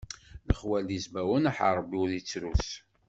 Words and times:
Lexwal 0.47 0.83
d 0.89 0.91
izmawen, 0.97 1.49
aḥerbi 1.49 1.95
ur 2.03 2.09
yettrus. 2.13 2.67